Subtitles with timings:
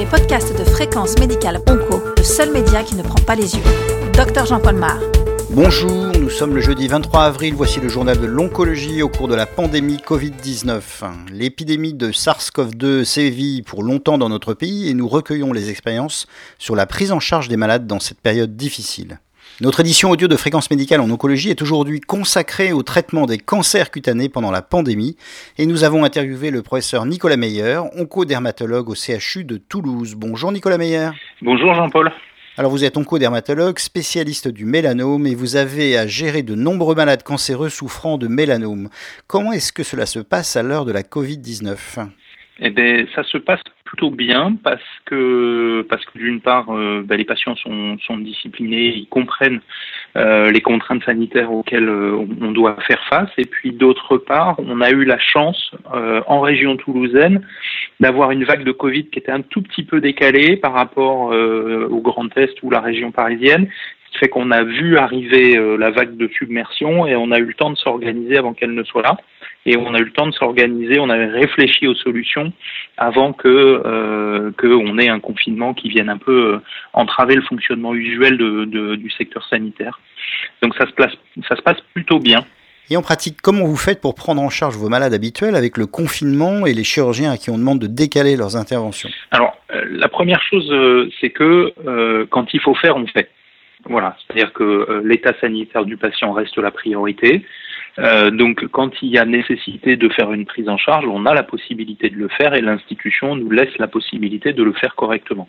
[0.00, 3.62] les podcasts de Fréquence Médicale Onco, le seul média qui ne prend pas les yeux.
[4.14, 4.98] Docteur Jean-Paul Mar.
[5.50, 9.34] Bonjour, nous sommes le jeudi 23 avril, voici le journal de l'oncologie au cours de
[9.34, 10.80] la pandémie Covid-19.
[11.30, 16.26] L'épidémie de SARS-CoV-2 sévit pour longtemps dans notre pays et nous recueillons les expériences
[16.58, 19.20] sur la prise en charge des malades dans cette période difficile.
[19.62, 23.90] Notre édition audio de Fréquence médicale en oncologie est aujourd'hui consacrée au traitement des cancers
[23.90, 25.18] cutanés pendant la pandémie
[25.58, 30.14] et nous avons interviewé le professeur Nicolas Meyer, oncodermatologue au CHU de Toulouse.
[30.16, 31.10] Bonjour Nicolas Meyer.
[31.42, 32.10] Bonjour Jean-Paul.
[32.56, 37.22] Alors vous êtes oncodermatologue, spécialiste du mélanome et vous avez à gérer de nombreux malades
[37.22, 38.88] cancéreux souffrant de mélanome.
[39.26, 42.08] Comment est-ce que cela se passe à l'heure de la Covid-19
[42.62, 47.16] eh bien, ça se passe plutôt bien parce que parce que d'une part, euh, ben,
[47.16, 49.60] les patients sont, sont disciplinés, ils comprennent
[50.16, 54.80] euh, les contraintes sanitaires auxquelles euh, on doit faire face, et puis d'autre part, on
[54.80, 55.72] a eu la chance
[56.26, 57.44] en région toulousaine
[57.98, 62.00] d'avoir une vague de Covid qui était un tout petit peu décalée par rapport au
[62.00, 63.68] Grand Est ou la région parisienne,
[64.06, 67.44] ce qui fait qu'on a vu arriver la vague de submersion et on a eu
[67.44, 69.16] le temps de s'organiser avant qu'elle ne soit là
[69.66, 72.52] et on a eu le temps de s'organiser, on avait réfléchi aux solutions
[72.96, 76.58] avant que euh, qu'on ait un confinement qui vienne un peu euh,
[76.92, 80.00] entraver le fonctionnement usuel de, de, du secteur sanitaire.
[80.62, 81.12] Donc ça se, place,
[81.48, 82.44] ça se passe plutôt bien.
[82.92, 85.86] Et en pratique, comment vous faites pour prendre en charge vos malades habituels avec le
[85.86, 89.08] confinement et les chirurgiens à qui on demande de décaler leurs interventions?
[89.30, 93.30] Alors, euh, la première chose, euh, c'est que euh, quand il faut faire, on fait.
[93.88, 97.46] Voilà, c'est-à-dire que l'état sanitaire du patient reste la priorité.
[97.98, 101.34] Euh, donc, quand il y a nécessité de faire une prise en charge, on a
[101.34, 105.48] la possibilité de le faire et l'institution nous laisse la possibilité de le faire correctement.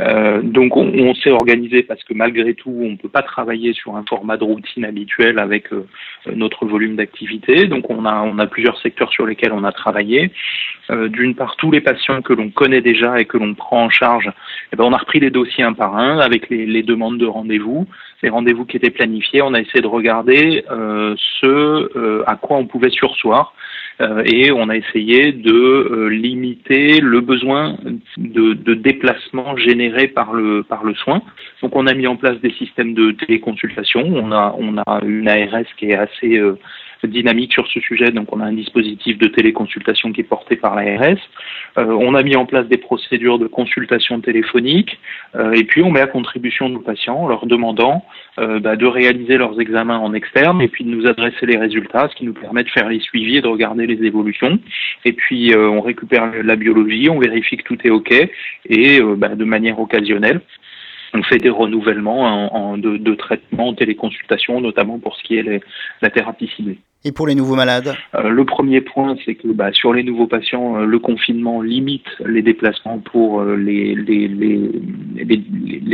[0.00, 3.72] Euh, donc on, on s'est organisé parce que malgré tout, on ne peut pas travailler
[3.72, 5.86] sur un format de routine habituel avec euh,
[6.34, 7.66] notre volume d'activité.
[7.66, 10.30] Donc on a, on a plusieurs secteurs sur lesquels on a travaillé.
[10.90, 13.90] Euh, D'une part, tous les patients que l'on connaît déjà et que l'on prend en
[13.90, 14.30] charge,
[14.72, 17.26] eh ben, on a repris les dossiers un par un avec les, les demandes de
[17.26, 17.86] rendez-vous.
[18.22, 22.66] Les rendez-vous qui étaient planifiés, on a essayé de regarder euh, ce à quoi on
[22.66, 27.76] pouvait sursoir euh, et on a essayé de euh, limiter le besoin
[28.16, 31.20] de, de, déplacement généré par le par le soin.
[31.62, 34.00] Donc on a mis en place des systèmes de téléconsultation.
[34.00, 36.56] On a on a une ARS qui est assez euh,
[37.06, 38.10] dynamique sur ce sujet.
[38.10, 41.18] Donc, on a un dispositif de téléconsultation qui est porté par l'ARS.
[41.78, 44.98] Euh, on a mis en place des procédures de consultation téléphonique.
[45.36, 48.04] Euh, et puis, on met à contribution nos patients en leur demandant
[48.38, 52.08] euh, bah, de réaliser leurs examens en externe et puis de nous adresser les résultats,
[52.10, 54.58] ce qui nous permet de faire les suivis et de regarder les évolutions.
[55.04, 58.12] Et puis, on récupère la biologie, on vérifie que tout est OK
[58.68, 60.40] et bah, de manière occasionnelle,
[61.14, 65.62] on fait des renouvellements en, de, de traitement en téléconsultation, notamment pour ce qui est
[66.02, 66.78] la thérapie ciblée.
[67.04, 70.26] Et pour les nouveaux malades euh, Le premier point, c'est que bah, sur les nouveaux
[70.26, 73.94] patients, euh, le confinement limite les déplacements pour euh, les,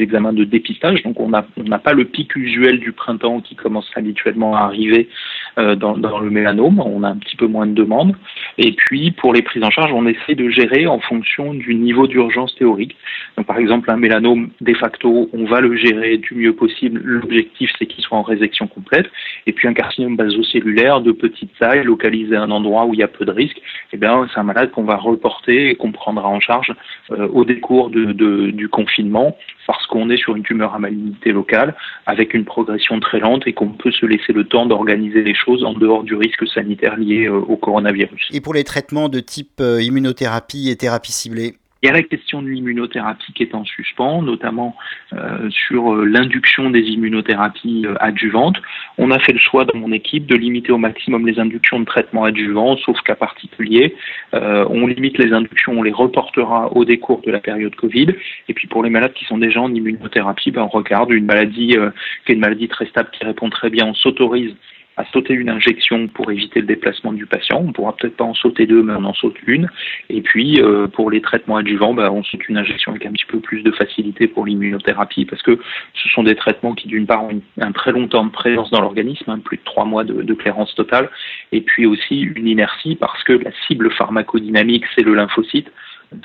[0.00, 1.02] examens de dépistage.
[1.02, 5.08] Donc on n'a pas le pic usuel du printemps qui commence habituellement à arriver
[5.56, 6.80] dans, dans, le mélanome.
[6.80, 8.14] On a un petit peu moins de demandes.
[8.58, 12.06] Et puis pour les prises en charge, on essaie de gérer en fonction du niveau
[12.06, 12.94] d'urgence théorique.
[13.36, 17.00] Donc par exemple, un mélanome, de facto, on va le gérer du mieux possible.
[17.02, 19.06] L'objectif, c'est qu'il soit en résection complète.
[19.46, 23.02] Et puis un carcinome basocellulaire, de petite taille, localisé à un endroit où il y
[23.02, 23.60] a peu de risques,
[23.92, 26.72] eh bien, c'est un malade qu'on va reporter et qu'on prendra en charge
[27.10, 29.36] euh, au décours du confinement
[29.66, 31.74] parce qu'on est sur une tumeur à malignité locale
[32.06, 35.64] avec une progression très lente et qu'on peut se laisser le temps d'organiser les choses
[35.64, 38.28] en dehors du risque sanitaire lié euh, au coronavirus.
[38.32, 41.54] Et pour les traitements de type euh, immunothérapie et thérapie ciblée?
[41.82, 44.76] Il y a la question de l'immunothérapie qui est en suspens, notamment
[45.12, 48.56] euh, sur euh, l'induction des immunothérapies euh, adjuvantes.
[48.96, 51.84] On a fait le choix dans mon équipe de limiter au maximum les inductions de
[51.84, 53.94] traitement adjuvant, sauf cas particulier.
[54.32, 58.08] on limite les inductions, on les reportera au décours de la période Covid.
[58.48, 61.76] Et puis pour les malades qui sont déjà en immunothérapie, ben on regarde une maladie
[62.24, 63.86] qui est une maladie très stable qui répond très bien.
[63.86, 64.54] On s'autorise
[64.96, 67.62] à sauter une injection pour éviter le déplacement du patient.
[67.66, 69.68] On pourra peut-être pas en sauter deux, mais on en saute une.
[70.08, 73.26] Et puis euh, pour les traitements adjuvants, bah, on saute une injection avec un petit
[73.26, 75.58] peu plus de facilité pour l'immunothérapie, parce que
[75.94, 78.80] ce sont des traitements qui d'une part ont un très long temps de présence dans
[78.80, 81.10] l'organisme, hein, plus de trois mois de, de clairance totale,
[81.52, 85.70] et puis aussi une inertie parce que la cible pharmacodynamique c'est le lymphocyte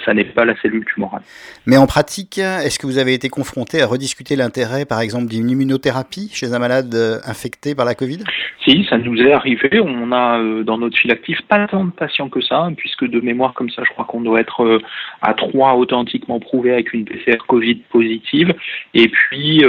[0.05, 1.21] ça n'est pas la cellule tumorale.
[1.65, 5.49] Mais en pratique, est-ce que vous avez été confronté à rediscuter l'intérêt, par exemple, d'une
[5.49, 8.19] immunothérapie chez un malade euh, infecté par la Covid?
[8.65, 9.79] Si, ça nous est arrivé.
[9.79, 13.19] On a euh, dans notre fil actif pas tant de patients que ça, puisque de
[13.19, 14.79] mémoire comme ça, je crois qu'on doit être euh,
[15.21, 18.53] à trois authentiquement prouvés avec une PCR Covid positive,
[18.93, 19.63] et puis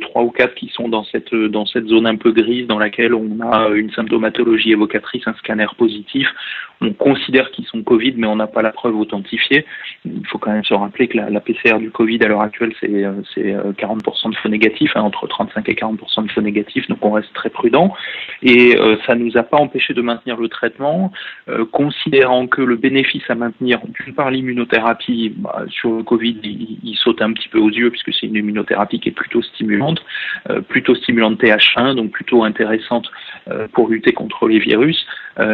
[0.00, 3.14] trois ou quatre qui sont dans cette dans cette zone un peu grise dans laquelle
[3.14, 6.26] on a une symptomatologie évocatrice, un scanner positif.
[6.80, 9.59] On considère qu'ils sont Covid, mais on n'a pas la preuve authentifiée
[10.04, 12.88] Il faut quand même se rappeler que la, PCR du Covid à l'heure actuelle, c'est
[12.88, 17.32] 40% de faux négatifs, hein, entre 35 et 40% de faux négatifs, donc on reste
[17.34, 17.92] très prudent.
[18.42, 18.76] Et
[19.06, 21.12] ça ne nous a pas empêché de maintenir le traitement,
[21.72, 27.22] considérant que le bénéfice à maintenir, d'une part l'immunothérapie, bah, sur le Covid, il, saute
[27.22, 30.04] un petit peu aux yeux puisque c'est une immunothérapie qui est plutôt stimulante,
[30.68, 33.10] plutôt stimulante TH1, donc plutôt intéressante
[33.72, 35.06] pour lutter contre les virus.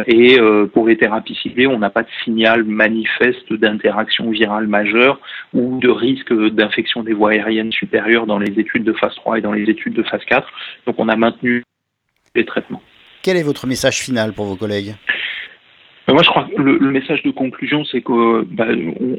[0.07, 0.37] et
[0.73, 3.51] pour les thérapies ciblées, on n'a pas de signal manifeste
[3.87, 5.19] d'interaction virale majeure
[5.53, 9.41] ou de risque d'infection des voies aériennes supérieures dans les études de phase 3 et
[9.41, 10.47] dans les études de phase 4.
[10.85, 11.63] Donc on a maintenu
[12.35, 12.81] les traitements.
[13.23, 14.95] Quel est votre message final pour vos collègues?
[16.13, 18.67] Moi, je crois que le, message de conclusion, c'est que bah,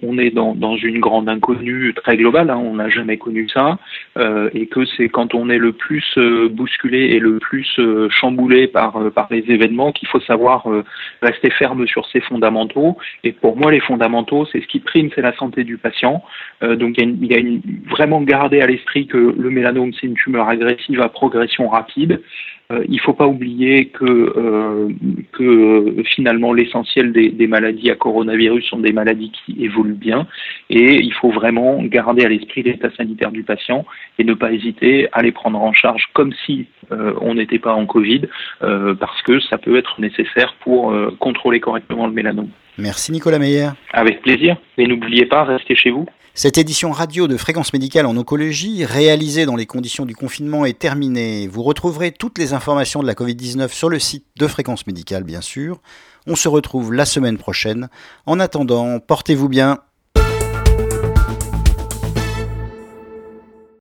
[0.02, 2.48] on, est dans, une grande inconnue très globale.
[2.48, 3.78] Hein, on n'a jamais connu ça,
[4.16, 8.08] euh, et que c'est quand on est le plus euh, bousculé et le plus euh,
[8.08, 10.66] chamboulé par par les événements qu'il faut savoir
[11.20, 12.96] rester ferme sur ses fondamentaux.
[13.22, 16.22] Et pour moi, les fondamentaux, c'est ce qui prime, c'est la santé du patient.
[16.62, 20.48] donc, il y a, une, vraiment garder à l'esprit que le mélanome, c'est une tumeur
[20.48, 22.22] agressive à progression rapide.
[22.70, 24.90] Euh, il ne faut pas oublier que, euh,
[25.32, 30.26] que finalement l'essentiel des, des, maladies à coronavirus sont des maladies qui évoluent bien
[30.68, 33.86] et il faut vraiment garder à l'esprit l'état sanitaire du patient
[34.18, 37.72] et ne pas hésiter à les prendre en charge comme si euh, on n'était pas
[37.72, 38.22] en Covid
[38.60, 42.50] parce que ça peut être nécessaire pour contrôler correctement le mélanome.
[42.78, 43.70] Merci Nicolas Meyer.
[43.92, 44.56] Avec plaisir.
[44.76, 46.06] Et n'oubliez pas, restez chez vous.
[46.34, 50.78] Cette édition radio de Fréquence médicale en oncologie, réalisée dans les conditions du confinement, est
[50.78, 51.48] terminée.
[51.48, 55.40] Vous retrouverez toutes les informations de la Covid-19 sur le site de Fréquence médicale, bien
[55.40, 55.80] sûr.
[56.28, 57.88] On se retrouve la semaine prochaine.
[58.24, 59.78] En attendant, portez-vous bien.